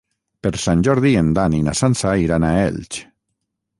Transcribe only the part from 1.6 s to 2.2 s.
na Sança